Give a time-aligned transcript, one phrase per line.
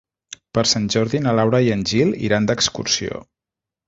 [0.57, 3.21] Per Sant Jordi na Laura i en Gil iran d'excursió.